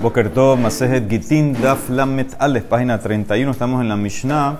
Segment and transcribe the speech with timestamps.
[0.00, 3.50] Bokertov, Masejet Gitin, Daf Lamet Aleph, página 31.
[3.50, 4.58] Estamos en la Mishnah.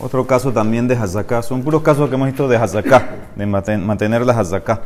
[0.00, 1.42] Otro caso también de Hazaká.
[1.42, 4.80] Son puros casos que hemos visto de Hazaká, de mantener la Hazaká.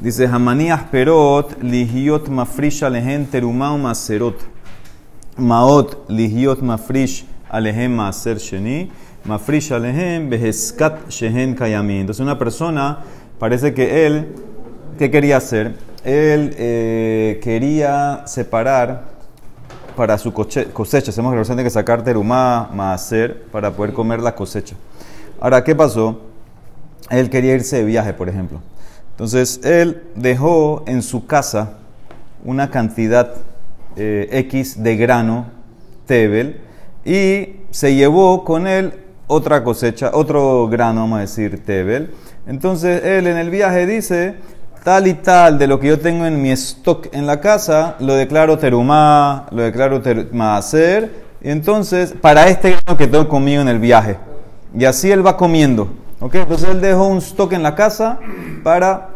[0.00, 4.40] Dice, Hamanías Perot, Ligiot Mafrish Alehen Terumau Maserot.
[5.36, 8.90] Maot Ligiot Mafrish Alehem Maser Sheni.
[9.24, 12.00] Mafrish Alehem Beheskat Shehen Kayami.
[12.00, 13.04] Entonces, una persona,
[13.38, 14.34] parece que él,
[14.98, 15.91] ¿qué quería hacer?
[16.04, 19.04] Él eh, quería separar
[19.96, 21.10] para su cosecha.
[21.10, 24.74] Hacemos que tiene que sacar terumá, maaser, para poder comer la cosecha.
[25.40, 26.20] Ahora, ¿qué pasó?
[27.10, 28.60] Él quería irse de viaje, por ejemplo.
[29.10, 31.74] Entonces, él dejó en su casa
[32.44, 33.34] una cantidad
[33.96, 35.46] eh, X de grano,
[36.06, 36.60] tebel,
[37.04, 38.94] y se llevó con él
[39.26, 42.12] otra cosecha, otro grano, vamos a decir, tebel.
[42.46, 44.36] Entonces, él en el viaje dice,
[44.82, 48.14] tal y tal de lo que yo tengo en mi stock en la casa, lo
[48.14, 54.16] declaro terumá, lo declaro maaser, y entonces, para este que tengo conmigo en el viaje.
[54.76, 55.88] Y así él va comiendo.
[56.20, 56.36] ¿ok?
[56.36, 58.18] Entonces él dejó un stock en la casa
[58.62, 59.08] para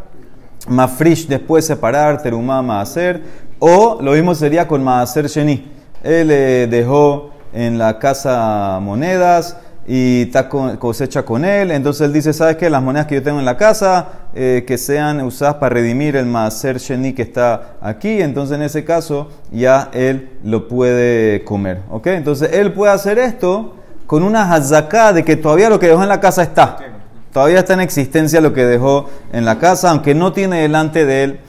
[0.69, 3.23] mafrish después separar, terumá, maaser,
[3.59, 5.71] o lo mismo sería con maaser sheni.
[6.03, 9.57] Él eh, dejó en la casa monedas,
[9.87, 11.71] y está cosecha con él.
[11.71, 12.69] Entonces él dice, ¿sabes qué?
[12.69, 16.27] Las monedas que yo tengo en la casa, eh, que sean usadas para redimir el
[16.27, 18.21] Maaser Sheni que está aquí.
[18.21, 21.83] Entonces en ese caso ya él lo puede comer.
[21.91, 22.09] ¿Ok?
[22.09, 26.09] Entonces él puede hacer esto con una hazaká de que todavía lo que dejó en
[26.09, 26.79] la casa está.
[27.33, 31.25] Todavía está en existencia lo que dejó en la casa, aunque no tiene delante de
[31.25, 31.41] él.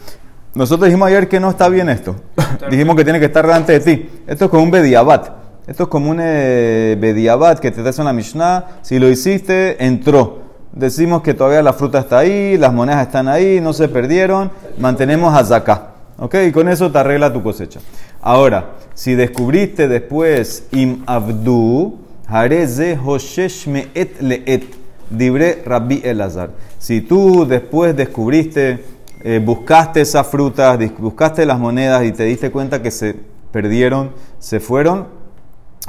[0.54, 2.16] Nosotros dijimos ayer que no está bien esto.
[2.70, 4.10] dijimos que tiene que estar delante de ti.
[4.28, 5.47] Esto es como un bediabat.
[5.68, 8.80] Esto es como un eh, bediabat que te das en la Mishnah.
[8.84, 10.40] Si lo hiciste, entró.
[10.72, 14.50] Decimos que todavía la fruta está ahí, las monedas están ahí, no se perdieron.
[14.80, 15.90] Mantenemos azaká.
[16.20, 16.36] ¿Ok?
[16.48, 17.82] Y con eso te arregla tu cosecha.
[18.22, 24.64] Ahora, si descubriste después im abdu, hareze hoshesh me'et le'et,
[25.10, 26.52] dibre rabbi elazar.
[26.80, 28.86] Si tú después descubriste,
[29.22, 33.16] eh, buscaste esas frutas, buscaste las monedas y te diste cuenta que se
[33.52, 35.17] perdieron, se fueron,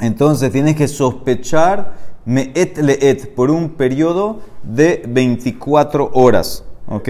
[0.00, 1.94] entonces tienes que sospechar
[2.24, 6.64] me'et le'et por un periodo de 24 horas.
[6.86, 7.08] ¿Ok?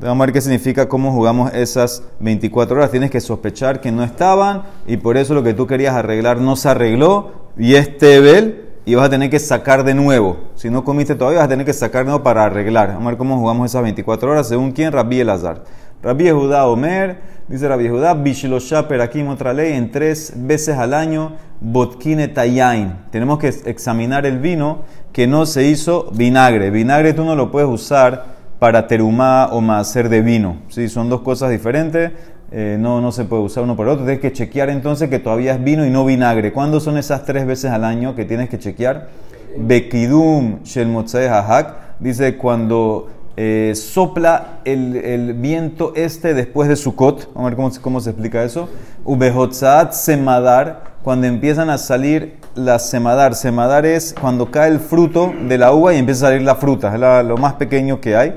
[0.00, 2.90] Vamos a ver qué significa cómo jugamos esas 24 horas.
[2.90, 6.54] Tienes que sospechar que no estaban y por eso lo que tú querías arreglar no
[6.56, 10.36] se arregló y es Tebel y vas a tener que sacar de nuevo.
[10.54, 12.88] Si no comiste todavía, vas a tener que sacar de nuevo para arreglar.
[12.88, 15.64] Vamos a ver cómo jugamos esas 24 horas según quién, Rabbi Elazar.
[16.02, 17.16] Rabbi Judá Omer,
[17.48, 22.94] dice Rabbi Judá, Bishlosha aquí otra ley, en tres veces al año, Botkine Tayain.
[23.10, 24.82] Tenemos que examinar el vino
[25.12, 26.70] que no se hizo vinagre.
[26.70, 30.58] Vinagre tú no lo puedes usar para terumá o hacer de vino.
[30.68, 30.88] ¿sí?
[30.88, 32.12] Son dos cosas diferentes.
[32.50, 34.04] Eh, no, no se puede usar uno por otro.
[34.04, 36.52] Tienes que chequear entonces que todavía es vino y no vinagre.
[36.52, 39.08] ¿Cuándo son esas tres veces al año que tienes que chequear?
[39.56, 40.94] Bekidum Shel
[41.28, 41.98] Hahak.
[41.98, 43.08] Dice cuando
[43.40, 47.32] eh, sopla el, viento este después de Sukkot.
[47.34, 48.68] Vamos a ver cómo, cómo se explica eso.
[49.04, 53.36] Ubehotzat semadar, cuando empiezan a salir las semadar.
[53.36, 56.92] Semadar es cuando cae el fruto de la uva y empieza a salir la fruta.
[56.92, 58.34] Es lo más pequeño que hay.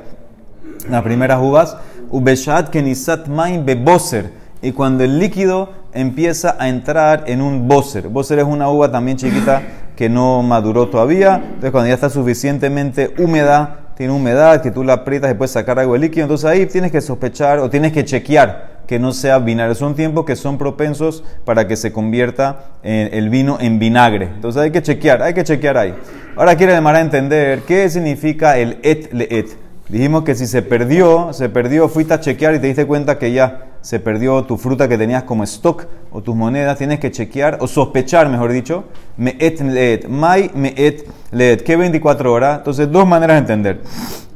[0.88, 1.78] Las primeras uvas.
[2.12, 4.31] Ubeshat kenisat main beboser.
[4.62, 8.07] Y cuando el líquido empieza a entrar en un boser.
[8.07, 9.63] Boser es una uva también chiquita
[9.95, 11.38] que no maduró todavía.
[11.44, 15.79] Entonces cuando ya está suficientemente húmeda, tiene humedad, que tú la aprietas y puedes sacar
[15.79, 16.24] algo de líquido.
[16.24, 19.75] Entonces ahí tienes que sospechar o tienes que chequear que no sea vinagre.
[19.75, 24.25] Son tiempos que son propensos para que se convierta el vino en vinagre.
[24.25, 25.96] Entonces hay que chequear, hay que chequear ahí.
[26.35, 29.57] Ahora quiere demandar a entender qué significa el et le et.
[29.88, 33.31] Dijimos que si se perdió, se perdió, fuiste a chequear y te diste cuenta que
[33.31, 37.58] ya se perdió tu fruta que tenías como stock o tus monedas, tienes que chequear
[37.62, 38.86] o sospechar, mejor dicho,
[39.18, 42.59] me et leet, mai me et leet, ¿qué 24 horas?
[42.59, 43.81] Entonces, dos maneras de entender.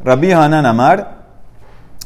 [0.04, 1.26] Rabbi Hanan Amar,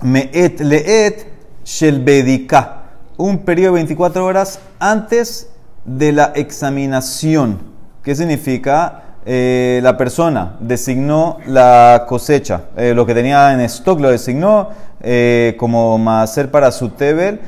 [0.01, 1.27] me et leet
[1.63, 2.83] shel bedika,
[3.17, 5.49] un periodo de 24 horas antes
[5.85, 7.59] de la examinación.
[8.03, 9.03] ¿Qué significa?
[9.25, 14.69] Eh, la persona designó la cosecha, eh, lo que tenía en stock lo designó
[15.01, 17.41] eh, como hacer para su tebel,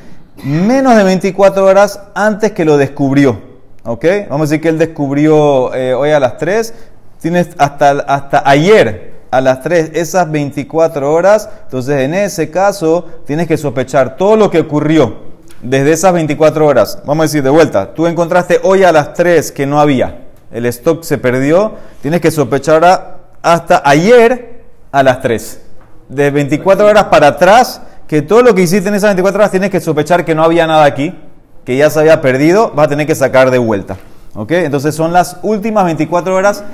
[0.44, 3.52] menos de 24 horas antes que lo descubrió.
[3.84, 4.04] ¿Ok?
[4.28, 6.72] Vamos a decir que él descubrió hoy a las 3,
[7.20, 13.48] tienes hasta, hasta ayer a las 3 esas 24 horas, entonces en ese caso tienes
[13.48, 15.32] que sospechar todo lo que ocurrió
[15.62, 16.98] desde esas 24 horas.
[17.04, 20.21] Vamos a decir de vuelta, tú encontraste hoy a las 3 que no había
[20.52, 25.60] el stock se perdió, tienes que sospechar hasta ayer a las 3.
[26.08, 29.70] De 24 horas para atrás, que todo lo que hiciste en esas 24 horas tienes
[29.70, 31.14] que sospechar que no había nada aquí.
[31.64, 33.96] que ya se había perdido, vas a tener que sacar de vuelta.
[34.34, 34.50] ¿Ok?
[34.50, 36.64] Entonces son las últimas 24 horas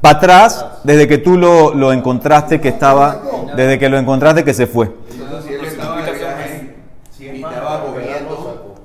[0.00, 3.20] para atrás desde que tú lo, lo encontraste que estaba,
[3.54, 4.90] desde que lo encontraste que se fue.
[5.10, 6.74] Entonces, si él estaba de viaje
[7.18, 8.76] y estaba comiendo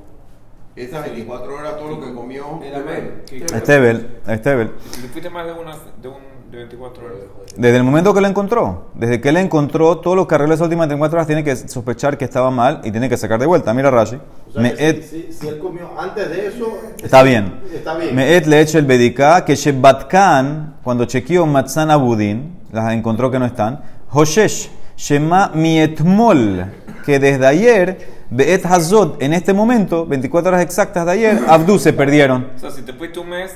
[0.84, 2.60] esas 24 horas, todo lo que comió.
[2.64, 3.24] Era ver.
[3.26, 4.72] que- Estebel, Estebel.
[5.02, 6.16] Le fuiste más de, una, de, un,
[6.52, 7.18] de 24 horas.
[7.56, 10.66] Desde el momento que lo encontró, desde que él encontró todo lo que arregló esas
[10.66, 13.74] últimas 24 horas, tiene que sospechar que estaba mal y tiene que sacar de vuelta.
[13.74, 14.18] Mira Rashi.
[14.48, 17.62] O sea, Me que et- si, si- si él comió antes de eso, Está bien.
[17.74, 18.16] Está bien.
[18.16, 23.46] Me'et le eche el bedika que Shebatkan, cuando chequeó Matzan Abudin, las encontró que no
[23.46, 23.82] están.
[24.12, 26.66] Hoshesh, Shema Mietmol,
[27.06, 31.94] que desde ayer, Be'et Hazot, en este momento, 24 horas exactas de ayer, Abdu se
[31.94, 32.48] perdieron.
[32.56, 33.52] O sea, si te fuiste un mes,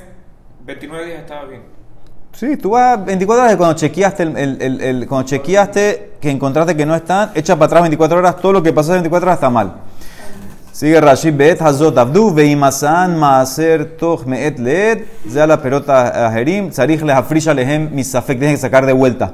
[0.66, 1.62] 29 días estaba bien.
[2.32, 6.32] Sí, tú vas 24 horas de cuando chequeaste, el, el- el- el- cuando chequeaste que
[6.32, 9.28] encontraste que no están, echa para atrás 24 horas, todo lo que pasó en 24
[9.28, 9.74] horas está mal.
[10.72, 17.04] Sigue Rashi, Be'et Hazot Abdu, Veimasan Maaser Toch Me'et Leed, ya la pelota Ajerim, Tzarich
[17.04, 19.34] Lehafrisha Lehem Misafek, tienes que sacar de vuelta.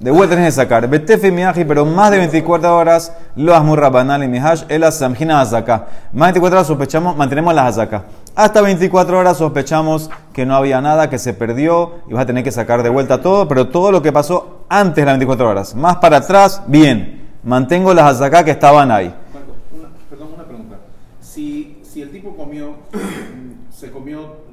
[0.00, 0.88] De vuelta tienes que sacar.
[0.88, 5.86] Betefe Miaji, pero más de 24 horas, lo Asmur Rabanal y Mihash, el Samjina Hazaká.
[6.12, 8.04] Más de 24 horas sospechamos, mantenemos las Hazaká.
[8.34, 12.42] Hasta 24 horas sospechamos que no había nada, que se perdió y vas a tener
[12.42, 15.74] que sacar de vuelta todo, pero todo lo que pasó antes de las 24 horas.
[15.74, 17.30] Más para atrás, bien.
[17.44, 19.14] Mantengo las Hazaká que estaban ahí.
[19.32, 20.76] Marco, una, perdón, una pregunta.
[21.20, 24.44] Si, si el tipo comió, mm, se comió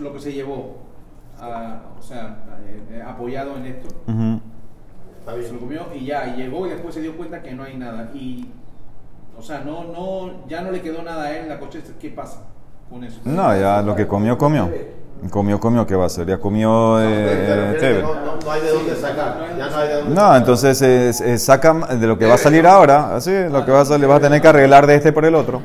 [0.00, 0.78] lo que se llevó,
[1.40, 4.40] ah, o sea, eh, eh, apoyado en esto, Ujú.
[5.36, 7.62] Está se lo comió y ya, y llegó y después se dio cuenta que no
[7.64, 8.10] hay nada.
[8.14, 8.48] Y,
[9.38, 11.80] o sea, no, no, ya no le quedó nada a él en la coche.
[12.00, 12.42] ¿Qué pasa
[12.90, 13.20] con eso?
[13.24, 14.70] No, ya lo que comió, comió.
[15.30, 16.26] Comió, comió, ¿qué va a hacer?
[16.26, 19.36] Ya comió eh, no, no- no hay de dónde sacar.
[19.58, 20.36] Ya no hay de dónde No, sacar.
[20.38, 23.82] entonces eh, eh, sacan de lo que va a salir ahora, así, lo que va
[23.82, 25.60] a salir, vas a tener que arreglar de este por el otro.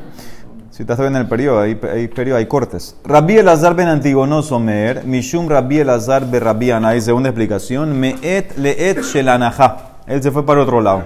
[0.75, 2.97] Si estás viendo el periodo, hay, hay periodo, hay cortes.
[3.05, 9.01] Rabbi Elazar ben Antigono Somer, Mishum Rabbi Elazar be Rabbi Anai, segunda explicación, Meet leet
[9.01, 10.01] shelanajá.
[10.05, 11.05] Él se fue para otro lado.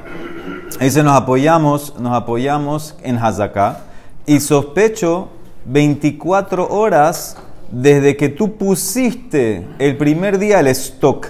[0.80, 3.82] Dice, nos apoyamos, nos apoyamos en Hazaká
[4.26, 5.30] y sospecho
[5.66, 7.38] 24 horas
[7.70, 11.28] desde que tú pusiste el primer día el stock.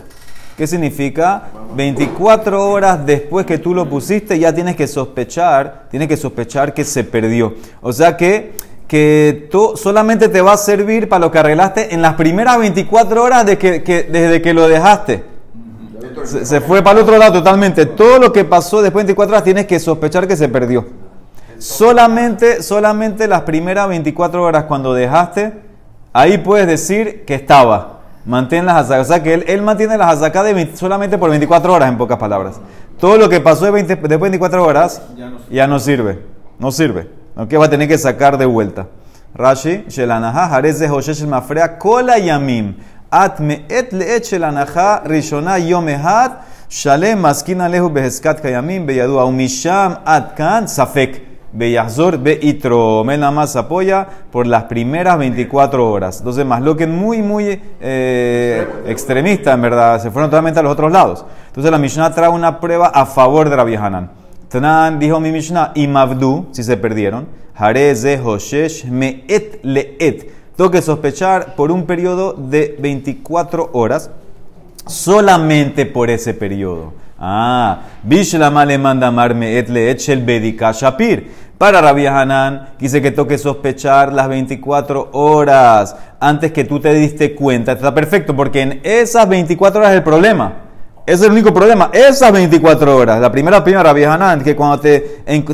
[0.60, 1.44] ¿Qué significa?
[1.74, 6.84] 24 horas después que tú lo pusiste ya tienes que sospechar, tienes que sospechar que
[6.84, 7.54] se perdió.
[7.80, 8.52] O sea que,
[8.86, 13.24] que tú solamente te va a servir para lo que arreglaste en las primeras 24
[13.24, 13.80] horas de que,
[14.12, 15.24] desde que lo dejaste.
[16.26, 17.86] Se, se fue para el otro lado totalmente.
[17.86, 20.86] Todo lo que pasó después de 24 horas tienes que sospechar que se perdió.
[21.58, 25.54] Solamente, solamente las primeras 24 horas cuando dejaste,
[26.12, 27.99] ahí puedes decir que estaba.
[28.30, 29.08] Mantén las hazakas.
[29.08, 31.98] O sea que él, él mantiene las hazakas de 20 solamente por 24 horas, en
[31.98, 32.62] pocas palabras.
[33.00, 36.20] Todo lo que pasó de 20 después de 24 horas Ya no ya no sirve.
[36.60, 37.10] No sirve.
[37.36, 37.56] ¿Ok?
[37.60, 38.86] Va a tener que sacar de vuelta.
[39.34, 42.76] Rashi, Shelanaha, Jarez de Hoshesh Mafrea, Kola Yamim.
[43.10, 46.34] At me'et le'et Shelanaha, Rishona Yom Ehad,
[46.70, 51.29] Shalem Maskin Alehu Beheskat Kayamim, Beyadu Aumisham At Kan, Safek.
[51.52, 53.02] Beyazor Beitro.
[53.10, 56.20] Él nada más apoya por las primeras 24 horas.
[56.20, 60.02] Entonces, más lo que muy, muy eh, extremista, en verdad.
[60.02, 61.26] Se fueron totalmente a los otros lados.
[61.48, 64.12] Entonces, la Mishnah trae una prueba a favor de Rabbi Hanan.
[64.50, 70.32] Tanan dijo mi Mishnah, y Mavdu, si se perdieron, Hareze Hoshesh Me'et Le'et.
[70.56, 74.10] Tengo que sospechar por un periodo de 24 horas,
[74.90, 76.94] solamente por ese periodo.
[77.20, 81.50] Ah, Bishlama le manda mar Me'et Le'et Shel Bedika Shapir.
[81.58, 87.36] Para Rabbi Hanan, quise que toque sospechar las 24 horas antes que tú te diste
[87.36, 87.74] cuenta.
[87.74, 90.54] Está perfecto, porque en esas 24 horas es el problema.
[91.06, 91.90] Es el único problema.
[91.92, 93.20] Esas 24 horas.
[93.20, 95.00] La primera opinión, Rabbi Hanan, que cuando te,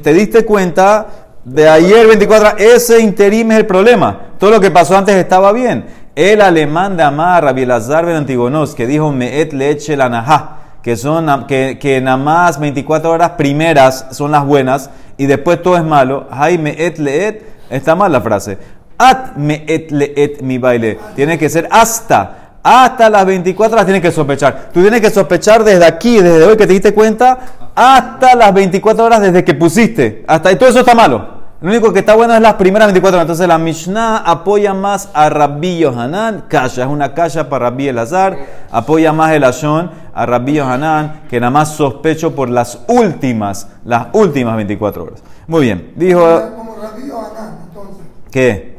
[0.04, 1.08] te diste cuenta
[1.44, 4.34] de ayer 24 horas, ese interim es el problema.
[4.38, 5.86] Todo lo que pasó antes estaba bien.
[6.16, 11.46] El alemán de Amar, Rabbi Elazar ben Antigonos, que dijo Me'et leche la que son
[11.46, 16.26] que, que nada más 24 horas primeras son las buenas y después todo es malo.
[16.32, 18.58] Hay Me'et leet, está mal la frase.
[18.98, 20.98] At Me'et leet mi baile.
[21.18, 22.60] Tiene que ser hasta.
[22.64, 24.70] Hasta las 24 horas tienes que sospechar.
[24.74, 27.40] Tú tienes que sospechar desde aquí, desde hoy que te diste cuenta,
[27.76, 30.24] hasta las 24 horas desde que pusiste.
[30.28, 31.35] Hasta y todo eso está malo.
[31.62, 33.24] Lo único que está bueno es las primeras 24 horas.
[33.24, 36.46] Entonces la Mishnah apoya más a Rabbi Yohanan.
[36.50, 38.38] Kasha es una kasha para Rabbi Elazar.
[38.72, 44.08] Apoya más el Ashon a Rabbi Yohanan, que nada más sospecho por las últimas, las
[44.12, 45.24] últimas 24 horas.
[45.48, 45.94] Muy bien.
[45.96, 46.20] Dijo,
[46.56, 48.76] Como Rabí Hanan, entonces, ¿qué?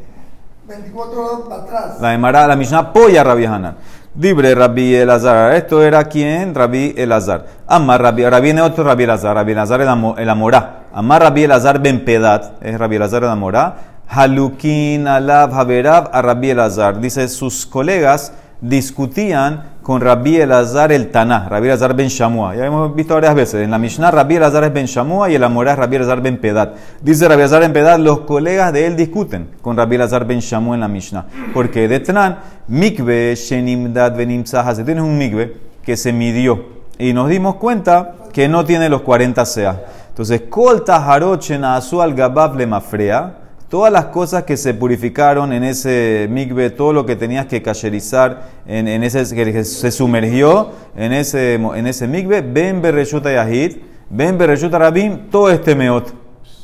[0.69, 2.01] 24 horas para atrás.
[2.01, 3.77] La Emara, la Mishnah apoya a Rabbi Hanan.
[4.19, 5.55] Libre Rabbi Elazar.
[5.55, 6.55] Esto era quién?
[6.55, 7.45] Rabbi Elazar.
[7.67, 9.35] Amar Rabbi, ahora viene otro Rabbi Elazar.
[9.35, 10.85] Rabbi Elazar el, amo- el Amorá.
[10.93, 12.53] Amar Rabbi Elazar ben Pedat.
[12.63, 13.77] Es Rabbi Elazar el Amorá.
[14.09, 16.99] Halukin Alab Haberab a Rabbi Elazar.
[17.01, 22.57] Dice, sus colegas discutían con Rabbi Elazar el Taná, Rabbi Elazar ben Shamua.
[22.57, 23.63] Ya hemos visto varias veces.
[23.63, 26.21] En la Mishnah, Rabbi Elazar es ben Shamua y en la Morah es Rabbi Elazar
[26.21, 26.75] ben Pedat.
[27.01, 30.75] Dice Rabbi Elazar ben Pedat, los colegas de él discuten con Rabbi Elazar ben Shamua
[30.75, 31.27] en la Mishnah.
[31.55, 37.29] Porque de Tnan, mikve shenimdad benim Si tienes un mikve que se midió y nos
[37.29, 39.83] dimos cuenta que no tiene los 40 sea.
[40.09, 46.29] Entonces, kol asu al gabab le mafrea todas las cosas que se purificaron en ese
[46.31, 51.87] mikve, todo lo que tenías que cacherizar, en, ese que se sumergió en ese, en
[51.87, 53.79] ese mikve, ven berreshuta yahid,
[54.11, 56.13] ven berreshuta rabim, todo este meot,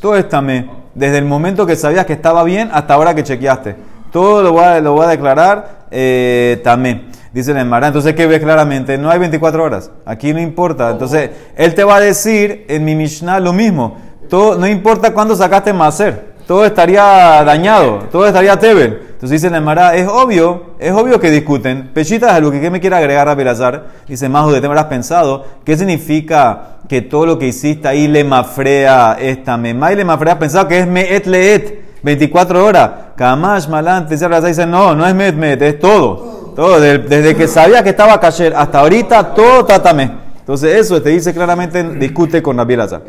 [0.00, 3.76] todo este me, desde el momento que sabías que estaba bien hasta ahora que chequeaste.
[4.12, 7.10] Todo lo voy a, lo voy a declarar eh, tamé.
[7.32, 8.98] Dice el Mara, entonces ¿qué ves claramente?
[8.98, 9.90] No hay 24 horas.
[10.04, 10.90] Aquí no importa.
[10.90, 13.96] Entonces, él te va a decir en mi Mishnah lo mismo.
[14.28, 19.12] Todo, no importa cuándo sacaste Maser todo estaría dañado, todo estaría tebel.
[19.22, 21.90] Entonces dice la es obvio, es obvio que discuten.
[21.94, 23.86] Pechita es lo que ¿qué me quiere agregar a Belazar.
[24.08, 28.24] Dice, más de te habrás pensado, ¿qué significa que todo lo que hiciste ahí le
[28.24, 30.40] mafrea esta mema y le mafrea?
[30.40, 32.90] pensado que es meet leet, 24 horas.
[33.16, 36.52] Kamash, malante, dice, no, no es met met, es todo.
[36.56, 40.10] Todo, desde, que sabía que estaba cayer hasta ahorita, todo trátame.
[40.40, 43.02] Entonces eso te dice claramente, discute con Rabbi Elazar.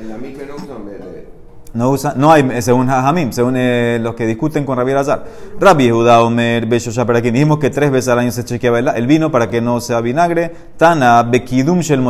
[1.74, 5.24] No usa, no hay, según Hamim, según eh, los que discuten con Rabbi Azar.
[5.60, 6.68] Rabbi Judá Omer
[7.08, 9.82] para quien dijimos que tres veces al año se chequeaba el, vino para que no
[9.82, 10.52] sea vinagre.
[10.78, 12.04] Tana Bekidum Shel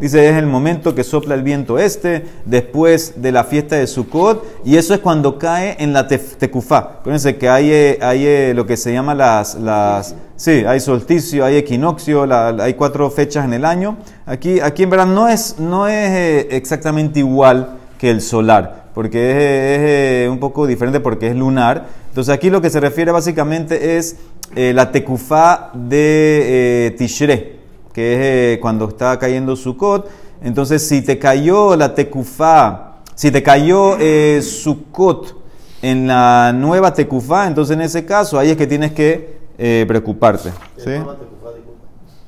[0.00, 4.66] Dice, es el momento que sopla el viento este, después de la fiesta de Sukkot,
[4.66, 6.98] y eso es cuando cae en la Tekufá.
[7.00, 11.44] Acuérdense que hay, eh, hay eh, lo que se llama las, las Sí, hay solsticio,
[11.44, 12.26] hay equinoccio,
[12.62, 13.98] hay cuatro fechas en el año.
[14.24, 20.24] Aquí, aquí en verdad no es, no es exactamente igual que el solar, porque es,
[20.24, 21.86] eh, un poco diferente porque es lunar.
[22.08, 24.16] Entonces aquí lo que se refiere básicamente es
[24.56, 27.58] eh, la tecufá de eh, Tishre,
[27.92, 30.08] que es cuando está cayendo Sukkot.
[30.42, 33.98] Entonces si te cayó la tecufá, si te cayó
[34.40, 35.36] Sukkot
[35.82, 39.40] en la nueva tecufá, entonces en ese caso ahí es que tienes que
[39.86, 40.52] preocuparte.
[40.78, 40.92] ¿sí?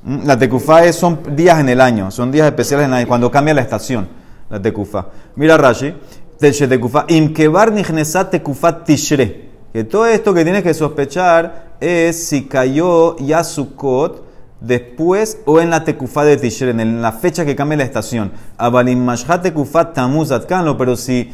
[0.02, 3.30] Mm, la tecufá son días en el año, son días especiales en el año, cuando
[3.30, 4.20] cambia la estación
[4.52, 5.06] la tekufa.
[5.34, 5.94] Mira Rashi,
[6.38, 9.48] tekufa, imkebar nihnesat tekufa tishre.
[9.72, 14.22] Que todo esto que tienes que sospechar es si cayó ya Sukkot
[14.60, 18.32] después o en la tekufa de Tishre, en la fecha que cambia la estación.
[18.58, 21.32] Abalim mashhat tekufa tamuz atkanlo, pero si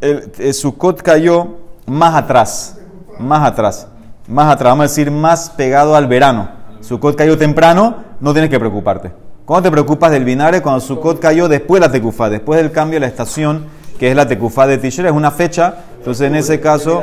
[0.00, 2.78] el, el cayó más atrás,
[3.18, 3.86] más atrás,
[4.26, 6.48] más atrás, vamos a decir más pegado al verano.
[6.80, 9.23] Sukkot cayó temprano, no tienes que preocuparte.
[9.44, 10.62] ¿Cuándo te preocupas del vinagre?
[10.62, 13.66] Cuando Sukkot cayó después de la tecufa, después del cambio de la estación,
[13.98, 15.74] que es la tecufa de Tishrei, es una fecha.
[15.98, 17.02] Entonces, en ese caso,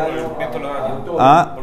[1.19, 1.57] ah,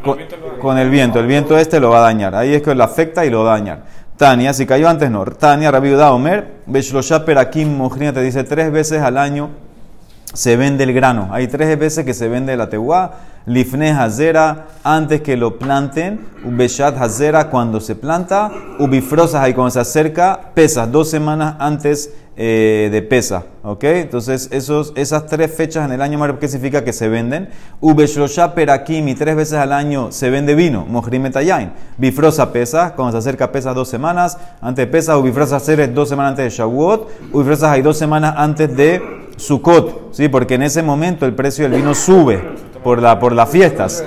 [0.61, 2.37] con, el viento, el viento este lo va a dañar.
[2.37, 3.82] Ahí es que lo afecta y lo va a dañar.
[4.16, 5.25] Tania, si cayó antes, no.
[5.25, 9.50] Tania, Rabbi Omer, Beshlosha Perakim Mojrina te dice tres veces al año
[10.38, 11.30] se vende el grano.
[11.33, 13.11] Hay tres veces que se vende la teguá.
[13.45, 16.21] Lifne hazera, antes que lo planten.
[16.45, 18.52] Ubeshat hazera, cuando se planta.
[18.78, 20.52] Ubifrosas, ahí cuando se acerca.
[20.54, 23.47] Pesas, dos semanas antes eh, de pesa.
[23.64, 23.83] ¿Ok?
[23.83, 27.49] Entonces, esos, esas tres fechas en el año, ¿qué significa que se venden?
[27.80, 30.87] Ubeshrosha perakimi, tres veces al año se vende vino.
[30.88, 31.73] Mohrimetayain.
[31.97, 34.38] Bifrosa pesa, cuando se acerca pesa dos semanas.
[34.61, 37.33] Antes de pesa, ubifrosa hacer dos semanas antes de Shavuot.
[37.33, 40.28] Ubifrosas hay dos semanas antes de Sukkot, ¿sí?
[40.28, 42.42] porque en ese momento el precio del vino sube
[42.83, 44.04] por, la, por las fiestas.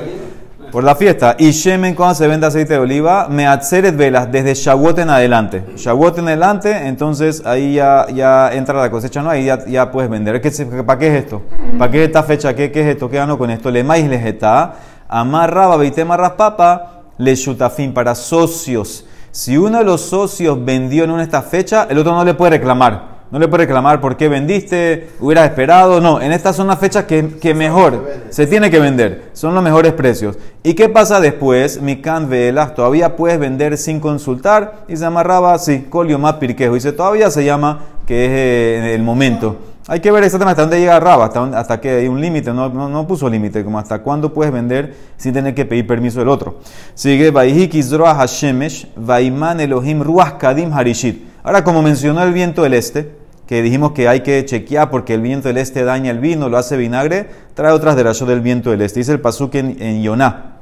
[0.71, 1.35] Por la fiesta.
[1.37, 5.63] Y Shemen, cuando se vende aceite de oliva, me atzeret velas desde Shavuot en adelante.
[5.75, 9.29] Shavuot en adelante, entonces ahí ya, ya entra la cosecha, ¿no?
[9.29, 10.41] Ahí ya, ya puedes vender.
[10.85, 11.41] ¿Para qué es esto?
[11.77, 12.55] ¿Para qué es esta fecha?
[12.55, 13.09] ¿Qué, qué es esto?
[13.09, 13.69] ¿Qué gano con esto?
[13.69, 14.75] Le maíz les está.
[15.09, 19.05] Amarra, babitema, papa, le shutafin para socios.
[19.31, 22.51] Si uno de los socios vendió en una esta fecha, el otro no le puede
[22.51, 23.10] reclamar.
[23.31, 26.01] No le puede reclamar por qué vendiste, hubieras esperado.
[26.01, 29.29] No, en estas son las fechas que, que mejor se tiene que vender.
[29.31, 30.37] Son los mejores precios.
[30.63, 31.81] ¿Y qué pasa después?
[31.81, 34.83] Mi can velas, todavía puedes vender sin consultar.
[34.89, 36.73] Y se amarraba, sí, colio más pirquejo.
[36.73, 39.57] Dice, todavía se llama que es eh, el momento.
[39.87, 42.69] Hay que ver exactamente hasta dónde llega Raba, hasta, hasta que hay un límite, no,
[42.69, 46.59] no, puso límite, como hasta cuándo puedes vender sin tener que pedir permiso del otro.
[46.93, 51.25] Sigue, Hashemesh, Vaiman Elohim Ruach Kadim Harishit.
[51.43, 53.20] Ahora, como mencionó el viento del este,
[53.51, 56.57] que dijimos que hay que chequear porque el viento del este daña el vino, lo
[56.57, 59.01] hace vinagre, trae otras de del viento del este.
[59.01, 60.53] Dice el pasuk en, en Yoná.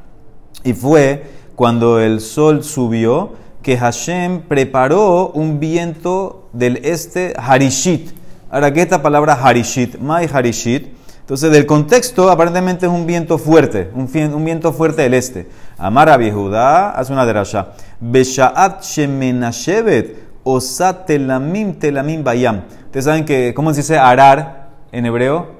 [0.63, 1.24] Y fue
[1.55, 8.10] cuando el sol subió que Hashem preparó un viento del este, Harishit.
[8.50, 10.00] Ahora, ¿qué es esta palabra Harishit?
[10.00, 10.88] Mai Harishit.
[11.19, 15.48] Entonces, del contexto, aparentemente es un viento fuerte, un viento fuerte del este.
[15.77, 17.67] Amar a Judá hace una derasha.
[18.00, 22.62] Beshaat shemenashevet osat telamim telamim bayam.
[22.86, 25.60] Ustedes saben que, ¿cómo se dice arar en hebreo?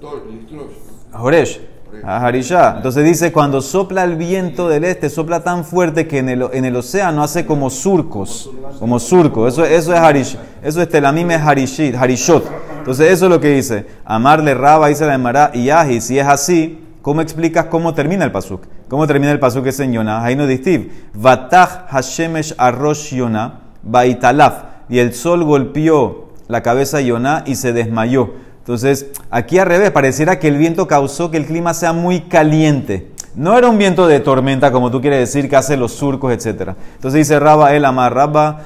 [0.00, 0.66] Tor- Listros.
[1.12, 1.60] Joresh.
[2.04, 2.74] a Harishá.
[2.78, 6.64] Entonces dice, cuando sopla el viento del este, sopla tan fuerte que en el, en
[6.64, 9.52] el océano hace como surcos, como surcos.
[9.52, 12.44] Eso, eso es Harish, eso es Telamim es Harishit, Harishot.
[12.78, 13.86] Entonces eso es lo que dice.
[14.04, 15.68] Amarle Raba, dice la Emara y.
[16.00, 18.62] Si es así, ¿cómo explicas cómo termina el pasuk?
[18.92, 20.22] ¿Cómo termina el pasuk ese en Yonah?
[20.22, 20.92] Ahí no distiv.
[21.14, 24.64] Vatach Hashemesh Arrosh Yonah, Baitalaf.
[24.90, 28.34] Y el sol golpeó la cabeza de Yonah y se desmayó.
[28.58, 33.12] Entonces, aquí al revés, pareciera que el viento causó que el clima sea muy caliente.
[33.34, 36.72] No era un viento de tormenta, como tú quieres decir, que hace los surcos, etc.
[36.96, 38.60] Entonces dice Rabba el Amar, Rabba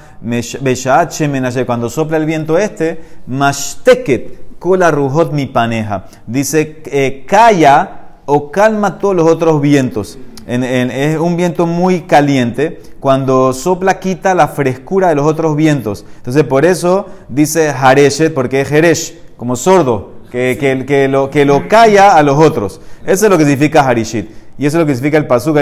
[1.64, 6.06] cuando sopla el viento este, Mashteket, Kola Rujot mi paneja.
[6.26, 10.18] Dice, eh, calla o calma todos los otros vientos.
[10.46, 12.80] En- es un viento muy caliente.
[13.00, 16.04] Cuando sopla, quita la frescura de los otros vientos.
[16.18, 21.68] Entonces, por eso dice Hareshet, porque es Jeresh, como sordo, que, que, lo, que lo
[21.68, 22.80] calla a los otros.
[23.04, 24.28] Eso es lo que significa Harishit.
[24.58, 25.56] Y eso es lo que significa el pasuk,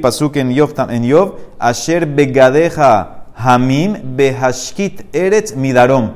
[0.00, 6.12] pasuk en Yov, en Yov, Asher begadeja hamim behashkit eretz midarom.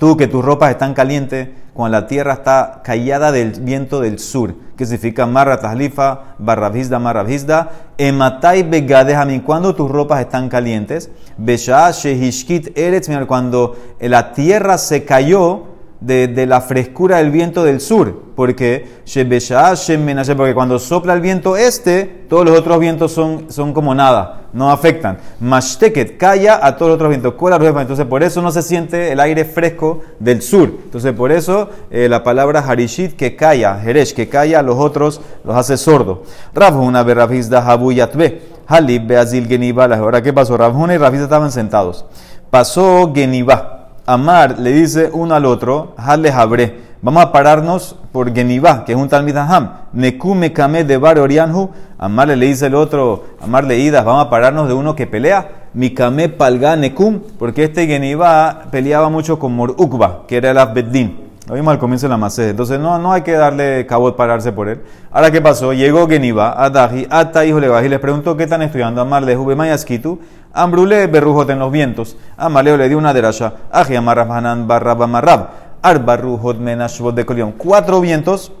[0.00, 4.54] Tú que tus ropas están calientes cuando la tierra está callada del viento del sur,
[4.74, 12.78] que significa marra tahlifa, barrabhizda, marrabhizda, ematai begadehami, cuando tus ropas están calientes, besha shehishkit
[12.78, 15.64] eretz, cuando la tierra se cayó
[16.00, 19.00] de, la frescura del viento del sur, porque
[20.36, 24.70] porque cuando sopla el viento este, todos los otros vientos son, son como nada, no
[24.70, 25.18] afectan.
[25.40, 27.34] Mashteket, calla a todos los otros vientos.
[27.80, 30.70] Entonces, por eso no se siente el aire fresco del sur.
[30.84, 35.20] Entonces, por eso eh, la palabra harishit, que calla, jeresh, que calla a los otros,
[35.44, 36.20] los hace sordos.
[37.66, 38.42] Habuyatbe.
[38.66, 39.84] Halib beazil geniba.
[39.84, 40.56] Ahora, ¿qué pasó?
[40.56, 42.04] Ravuna y Rafizda estaban sentados.
[42.50, 43.79] Pasó geniba.
[44.10, 46.80] Amar le dice uno al otro, Hale Habre.
[47.00, 49.70] Vamos a pararnos por Genibá, que es un Talmid Aham.
[49.92, 51.70] Nekume Kame de Bar Orianhu.
[51.96, 55.68] Amar le dice el otro, Amar leídas, vamos a pararnos de uno que pelea.
[55.74, 61.29] Mikame Palga Nekum, porque este Genibá peleaba mucho con Mor Ukba, que era el Abbeddin.
[61.50, 62.50] Lo vimos al comienzo de la macé.
[62.50, 64.82] Entonces no, no hay que darle cabot pararse por él.
[65.10, 65.72] Ahora, ¿qué pasó?
[65.72, 69.00] Llegó Geniba, Adaji, Ata, hijo Levaji, les preguntó qué están estudiando.
[69.00, 70.20] Amarle, Jube Mayaskitu,
[70.52, 72.16] Ambrule, Berrujot en los vientos.
[72.36, 73.54] Amaleo le dio una derasha.
[73.72, 74.28] Aji, Amarrab,
[74.64, 75.48] Barrab, Amarrab.
[75.82, 77.54] Arbarrujot, Menashbot de Colión.
[77.58, 78.52] Cuatro vientos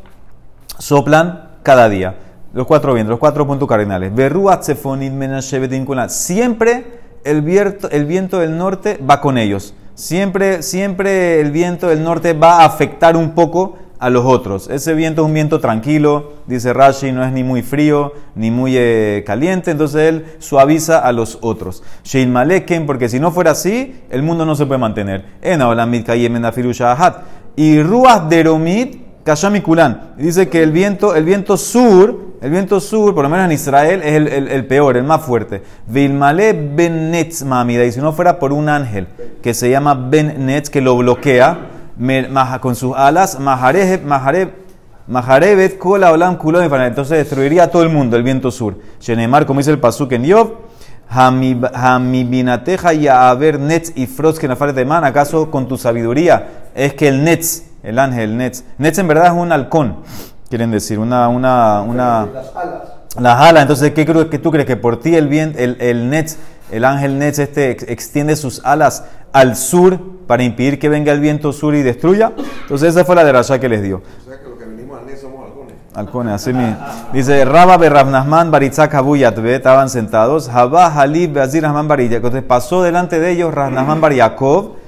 [0.78, 2.16] soplan cada día.
[2.52, 4.12] Los cuatro vientos, los cuatro puntos cardinales.
[4.12, 6.10] Berruat, Sefonit, Menashevet, Inkulat.
[6.10, 9.74] Siempre el viento, el viento del norte va con ellos.
[9.94, 14.68] Siempre, siempre el viento del norte va a afectar un poco a los otros.
[14.70, 18.72] Ese viento es un viento tranquilo, dice Rashi, no es ni muy frío ni muy
[18.76, 21.82] eh, caliente, entonces él suaviza a los otros.
[22.02, 25.26] Shein Maleken, porque si no fuera así, el mundo no se puede mantener.
[25.42, 27.18] En Shahat.
[27.56, 29.62] Y Ruach Deromit Kashami.
[30.16, 34.00] Dice que el viento, el viento sur, el viento sur, por lo menos en Israel,
[34.02, 35.62] es el, el- el peor, el más fuerte.
[35.86, 37.84] Vilmale Ben Netz Mamida.
[37.84, 39.08] Y si no fuera por un ángel
[39.42, 41.58] que se llama Ben Netz, que lo bloquea
[42.60, 44.02] con sus alas, Maharebet,
[45.78, 46.38] Kola Olam
[46.82, 48.78] entonces destruiría a todo el mundo el viento sur.
[49.00, 50.52] Shenemar, como dice el Pasuk en Yov,
[51.12, 56.94] Hamib- Hamibinateja y haber Netz y Frost que de man, ¿acaso con tu sabiduría es
[56.94, 59.96] que el Netz, el ángel Netz, Netz en verdad es un halcón,
[60.50, 62.82] quieren decir, una, una, una, Las alas.
[63.18, 64.66] las alas, entonces, ¿qué creo que tú crees?
[64.66, 66.36] Que por ti el, bien, el, el Netz,
[66.70, 71.20] el ángel Netz este ex- extiende sus alas al sur para impedir que venga el
[71.20, 72.32] viento sur y destruya.
[72.62, 73.98] Entonces esa fue la de Rasha que les dio.
[73.98, 75.74] O sea que los que venimos al NES somos halcones.
[75.94, 76.76] Halcones, así mismo.
[77.12, 81.88] Dice, Rabba Berrabnasman Baritzak Habuyatbe, estaban sentados, Habá Halib Beazir Rahman.
[82.00, 84.79] Entonces pasó delante de ellos Rasnasman Bariyakov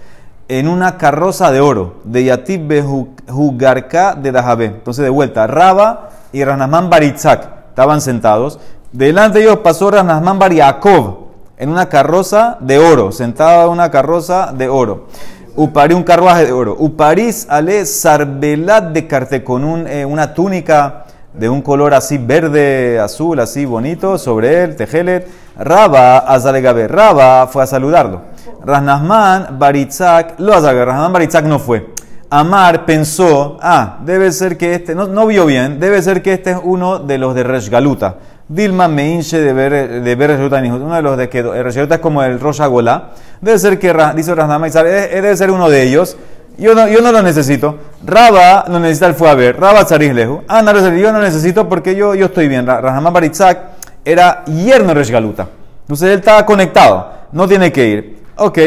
[0.48, 4.66] en una carroza de oro, de Yatib Behugarka de Dahabé.
[4.66, 8.58] Entonces de vuelta, Rabba y Rasnasman Baritzak estaban sentados.
[8.92, 11.22] Delante de ellos pasó Rasnasman Bariyakov
[11.56, 15.06] en una carroza de oro, sentado en una carroza de oro.
[15.54, 16.76] Upari, un carruaje de oro.
[16.78, 22.98] Uparis ale sarbelat de carte con un, eh, una túnica de un color así verde,
[22.98, 25.28] azul, así bonito, sobre él, tejelet.
[25.58, 26.88] Raba, Azalegabe.
[26.88, 28.22] Raba fue a saludarlo.
[28.64, 30.86] Rasnasman, Baritzak, lo Azalegabe.
[30.86, 31.90] Rasnasman, Baritzak no fue.
[32.30, 36.52] Amar pensó, ah, debe ser que este, no, no vio bien, debe ser que este
[36.52, 38.14] es uno de los de Resh Galuta.
[38.48, 41.96] Dilma me hinche de ver, de ver uno de los de que el Resh Galuta
[41.96, 43.10] es como el Rosh Agolá.
[43.40, 46.16] Debe ser que, dice Rasnama, debe ser uno de ellos.
[46.56, 47.78] Yo no, yo no lo necesito.
[48.04, 49.60] Raba lo necesita, él fue a ver.
[49.60, 50.42] Raba Tzarich Lehu.
[50.48, 52.66] Ah, no, yo no necesito porque yo, yo estoy bien.
[52.66, 53.58] Ra- Rahamán Baritzak
[54.04, 55.10] era yerno de Resh.
[55.10, 57.10] Entonces él estaba conectado.
[57.32, 58.22] No tiene que ir.
[58.36, 58.58] Ok.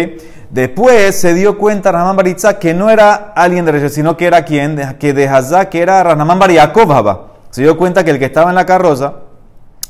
[0.49, 4.45] Después se dio cuenta Rahamán Baritzak que no era alguien de Resh, sino que era
[4.45, 7.35] quien, que de Hazak, que era Rahamán Bariakov.
[7.49, 9.25] Se dio cuenta que el que estaba en la carroza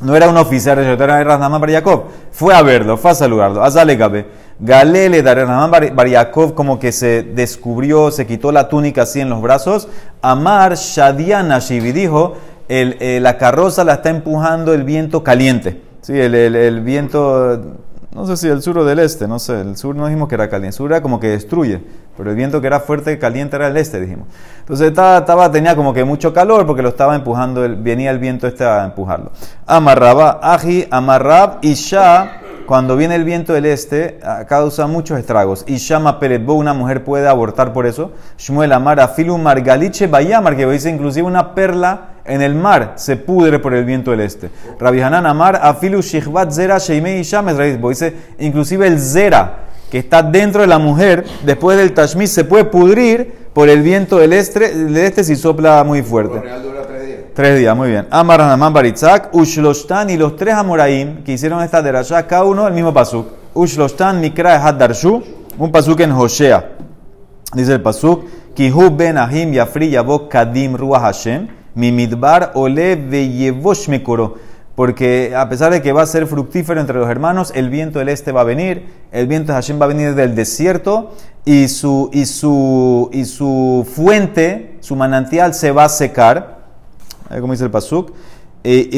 [0.02, 2.04] no era un oficial de era Rahamán Bar Yaakov.
[2.32, 3.64] Fue a verlo, fue a saludarlo.
[3.64, 4.26] Azale Gabe.
[4.60, 9.22] Galele de Rahamán Bar Bar Yaakov como que se descubrió, se quitó la túnica así
[9.22, 9.88] en los brazos.
[10.22, 12.36] Amar Shadiana Shivi dijo,
[12.70, 15.82] eh, la carroza la está empujando el viento caliente.
[16.02, 17.60] Sí, el, el- viento,
[18.14, 19.62] no sé si el sur o del este, no sé.
[19.62, 21.82] El sur no dijimos que era caliente, el sur era como que destruye.
[22.18, 24.28] Pero el viento que era fuerte, caliente era el este, dijimos.
[24.60, 28.64] Entonces estaba, tenía como que mucho calor porque lo estaba empujando, venía el viento este
[28.64, 29.32] a empujarlo.
[29.66, 35.64] Amarraba, aji, amarrab, isha, cuando viene el viento del este, ah, causa muchos estragos.
[35.68, 38.12] Isha mapeletbo, una mujer puede abortar por eso.
[38.38, 43.60] Shmuel amar, afilu margaliche bayamar, que dice inclusive una perla en el mar se pudre
[43.60, 44.50] por el viento del este.
[44.80, 50.62] Rabbi Hanan amar, afilu shichvat zera sheimei mesraizbo, dice inclusive el zera que está dentro
[50.62, 54.98] de la mujer, después del tashmish, se puede pudrir por el viento del este, del
[54.98, 56.42] este si sopla muy fuerte.
[57.36, 57.76] Tres días.
[57.76, 58.08] Muy bien.
[58.10, 62.94] Amar Baritzak, Ushloshtan y los tres Amoraim que hicieron esta derashá, cada uno el mismo
[62.94, 63.28] pasuk.
[63.54, 65.22] Ushloshtan Mikra Had Darshu,
[65.60, 66.72] un pasuk en Hoshea.
[67.54, 74.36] Dice el pasuk, Kihu ben Ahim Yafri Yabok Kadim Ruach Hashem, Mimidbar Ole Veyevosh Mekoro.
[74.76, 78.10] Porque a pesar de que va a ser fructífero entre los hermanos, el viento del
[78.10, 81.14] este va a venir, el viento de Hashem va a venir del desierto
[81.46, 86.65] y su, y su, y su fuente, su manantial se va a secar.
[87.30, 88.12] Como dice el pasuk.
[88.64, 88.90] Eh,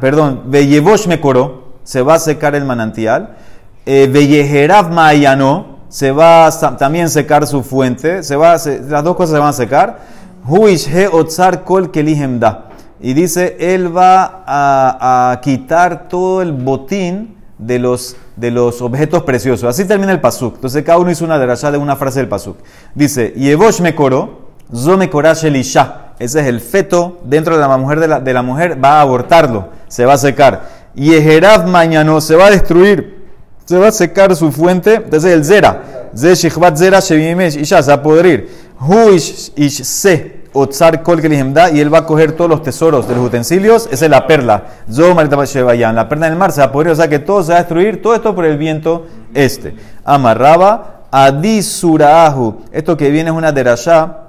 [0.00, 3.36] perdón, ve Yevosh Mekoro, se va a secar el manantial.
[3.84, 8.22] Eh, ve Yeherav Ma'ayano, se va a también secar su fuente.
[8.22, 9.98] Se va a las dos cosas se van a secar.
[10.46, 12.68] Huish he otzar kol kelihem da.
[13.00, 19.22] Y dice, él va a, a quitar todo el botín de los, de los objetos
[19.24, 19.68] preciosos.
[19.68, 20.54] Así termina el pasuk.
[20.56, 22.56] Entonces cada uno hizo una derashá de una frase del pasuk.
[22.94, 24.44] Dice, Yevosh Mekoro,
[24.74, 26.03] Zo Mekorash Elisha.
[26.18, 30.04] Ese es el feto dentro de la mujer de la, mujer, va a abortarlo, se
[30.04, 30.68] va a secar.
[30.94, 33.24] Yeherav mañana se va a destruir,
[33.64, 34.94] se va a secar su fuente.
[34.94, 38.48] Entonces el Zera, Ze Shichvat Zera Shevimesh, y ya se va a podrir.
[38.78, 43.26] Hu ish se otzar kol y él va a coger todos los tesoros de los
[43.26, 43.88] utensilios.
[43.90, 44.64] Esa es la perla.
[44.90, 47.50] Zo la perla en el mar se va a podrir, o sea que todo se
[47.50, 49.74] va a destruir, todo esto por el viento este.
[50.04, 52.62] Amarraba Adi Suraahu.
[52.72, 54.20] Esto que viene es una derashá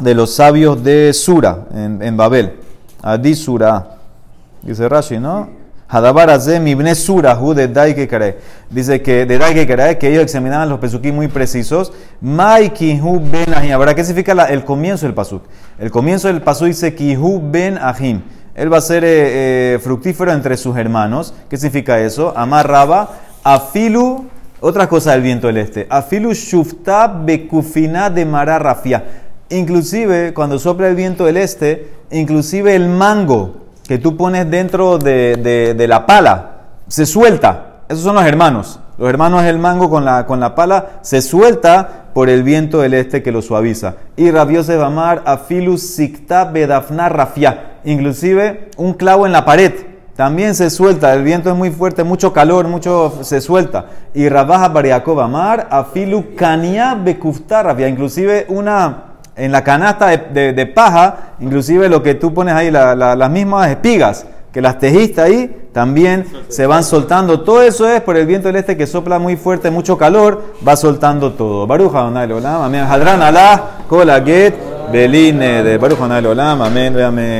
[0.00, 2.54] de los sabios de Sura, en, Babel.
[3.02, 3.96] Adi Sura.
[4.62, 5.48] Dice Rashi, ¿no?
[8.70, 11.92] Dice que de Daike Kare, que ellos examinaban los pesukim muy precisos.
[12.20, 13.72] Ben.
[13.74, 15.42] Ahora, ¿qué significa el comienzo del pasuk?
[15.78, 18.22] El comienzo del pasuk dice Kihu ben Ahim.
[18.54, 21.34] Él va a ser eh, eh, fructífero entre sus hermanos.
[21.48, 22.32] ¿Qué significa eso?
[22.36, 23.10] Amar Raba,
[23.42, 24.26] Afilu,
[24.60, 25.86] otra cosa del viento del este.
[25.90, 29.04] Afilu Shufta Bekufina de Mara Rafia.
[29.52, 35.74] Inclusive, cuando sopla el viento del este, inclusive el mango que tú pones dentro de,
[35.76, 36.52] de- la pala,
[36.88, 37.82] se suelta.
[37.88, 38.80] Esos son los hermanos.
[38.96, 42.94] Los hermanos el mango con la, con la pala, se suelta por el viento del
[42.94, 43.96] este que lo suaviza.
[44.16, 47.72] Y Rabiose Bamar, Afilu Sikta Bedafna Rafia.
[47.84, 49.72] Inclusive un clavo en la pared.
[50.16, 53.86] También se suelta, el viento es muy fuerte, mucho calor, mucho se suelta.
[54.14, 57.88] Y Rabaja Bariakov Amar, Afilu Kania Bekufta Rafia.
[57.88, 59.11] Inclusive una,
[59.44, 63.30] en la canasta de, de- paja, inclusive lo que tú pones ahí, la- la- las
[63.30, 67.40] mismas espigas que las tejiste ahí, también se van soltando.
[67.40, 70.76] Todo eso es por el viento del este que sopla muy fuerte, mucho calor, va
[70.76, 71.66] soltando todo.
[71.66, 72.82] Baruja Adonai Olam, amén.
[72.82, 74.54] Hadran Allah, Kol Aget,
[74.92, 77.32] Beline de Baruja Adonai Olam, amén, amén.